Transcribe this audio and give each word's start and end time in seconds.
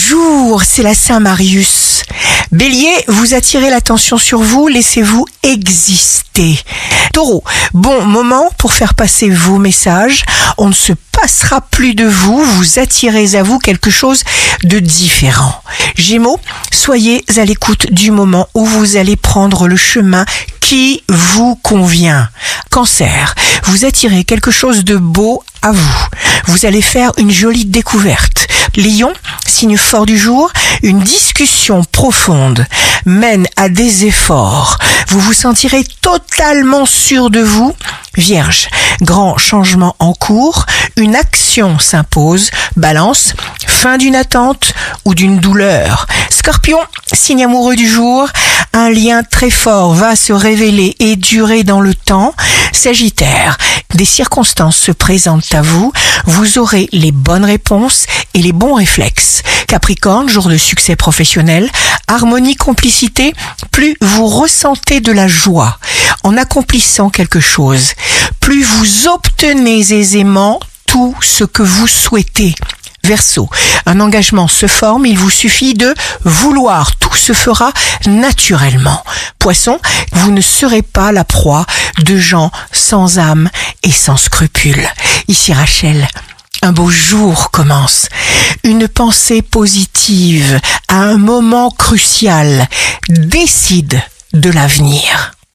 jour, 0.00 0.62
c'est 0.64 0.82
la 0.82 0.94
Saint-Marius. 0.94 2.02
Bélier, 2.52 2.92
vous 3.08 3.34
attirez 3.34 3.70
l'attention 3.70 4.16
sur 4.16 4.40
vous, 4.40 4.66
laissez-vous 4.66 5.26
exister. 5.42 6.58
Taureau, 7.12 7.44
bon 7.74 8.04
moment 8.04 8.48
pour 8.56 8.72
faire 8.72 8.94
passer 8.94 9.28
vos 9.28 9.58
messages. 9.58 10.24
On 10.58 10.68
ne 10.68 10.74
se 10.74 10.92
passera 11.12 11.60
plus 11.60 11.94
de 11.94 12.06
vous, 12.06 12.42
vous 12.42 12.78
attirez 12.78 13.34
à 13.34 13.42
vous 13.42 13.58
quelque 13.58 13.90
chose 13.90 14.22
de 14.64 14.78
différent. 14.78 15.62
Gémeaux, 15.96 16.40
soyez 16.72 17.24
à 17.36 17.44
l'écoute 17.44 17.92
du 17.92 18.10
moment 18.10 18.48
où 18.54 18.64
vous 18.64 18.96
allez 18.96 19.16
prendre 19.16 19.68
le 19.68 19.76
chemin 19.76 20.24
qui 20.60 21.02
vous 21.08 21.56
convient. 21.56 22.28
Cancer, 22.70 23.34
vous 23.64 23.84
attirez 23.84 24.24
quelque 24.24 24.50
chose 24.50 24.84
de 24.84 24.96
beau 24.96 25.42
à 25.62 25.72
vous. 25.72 26.06
Vous 26.46 26.64
allez 26.64 26.82
faire 26.82 27.12
une 27.18 27.30
jolie 27.30 27.66
découverte. 27.66 28.46
Lion, 28.76 29.12
signe 29.50 29.76
fort 29.76 30.06
du 30.06 30.16
jour, 30.16 30.50
une 30.82 31.00
discussion 31.00 31.82
profonde 31.84 32.64
mène 33.04 33.46
à 33.56 33.68
des 33.68 34.06
efforts. 34.06 34.78
Vous 35.08 35.18
vous 35.18 35.32
sentirez 35.32 35.84
totalement 36.00 36.86
sûr 36.86 37.30
de 37.30 37.40
vous. 37.40 37.74
Vierge, 38.16 38.68
grand 39.02 39.38
changement 39.38 39.96
en 39.98 40.12
cours, 40.12 40.66
une 40.96 41.16
action 41.16 41.78
s'impose. 41.78 42.50
Balance, 42.76 43.34
fin 43.66 43.98
d'une 43.98 44.16
attente 44.16 44.72
ou 45.04 45.14
d'une 45.14 45.40
douleur. 45.40 46.06
Scorpion, 46.30 46.78
signe 47.12 47.44
amoureux 47.44 47.76
du 47.76 47.88
jour, 47.88 48.28
un 48.72 48.88
lien 48.88 49.24
très 49.24 49.50
fort 49.50 49.94
va 49.94 50.14
se 50.14 50.32
révéler 50.32 50.94
et 51.00 51.16
durer 51.16 51.64
dans 51.64 51.80
le 51.80 51.94
temps. 51.94 52.34
Sagittaire, 52.72 53.58
des 53.94 54.04
circonstances 54.04 54.76
se 54.76 54.92
présentent 54.92 55.54
à 55.54 55.62
vous, 55.62 55.92
vous 56.26 56.58
aurez 56.58 56.88
les 56.92 57.12
bonnes 57.12 57.44
réponses 57.44 58.06
et 58.34 58.42
les 58.42 58.52
bons 58.52 58.74
réflexes. 58.74 59.42
Capricorne, 59.66 60.28
jour 60.28 60.48
de 60.48 60.56
succès 60.56 60.96
professionnel, 60.96 61.70
harmonie, 62.08 62.56
complicité, 62.56 63.32
plus 63.70 63.96
vous 64.00 64.26
ressentez 64.26 65.00
de 65.00 65.12
la 65.12 65.28
joie 65.28 65.78
en 66.22 66.36
accomplissant 66.36 67.10
quelque 67.10 67.40
chose, 67.40 67.92
plus 68.40 68.62
vous 68.62 69.08
obtenez 69.08 69.92
aisément 69.92 70.60
tout 70.86 71.14
ce 71.22 71.44
que 71.44 71.62
vous 71.62 71.86
souhaitez. 71.86 72.54
Verseau, 73.04 73.48
un 73.86 73.98
engagement 74.00 74.46
se 74.46 74.66
forme, 74.66 75.06
il 75.06 75.16
vous 75.16 75.30
suffit 75.30 75.74
de 75.74 75.94
vouloir, 76.24 76.96
tout 76.96 77.14
se 77.14 77.32
fera 77.32 77.72
naturellement. 78.06 79.02
Poisson, 79.38 79.78
vous 80.12 80.30
ne 80.32 80.42
serez 80.42 80.82
pas 80.82 81.10
la 81.10 81.24
proie 81.24 81.64
de 82.04 82.18
gens 82.18 82.50
sans 82.72 83.18
âme 83.18 83.48
et 83.82 83.90
sans 83.90 84.16
scrupules. 84.16 84.86
Ici 85.28 85.54
Rachel, 85.54 86.06
un 86.62 86.72
beau 86.72 86.90
jour 86.90 87.50
commence. 87.50 88.08
Une 88.64 88.88
pensée 88.88 89.42
positive 89.42 90.60
à 90.88 91.02
un 91.02 91.16
moment 91.16 91.70
crucial 91.70 92.66
décide 93.08 94.00
de 94.32 94.50
l'avenir. 94.50 95.32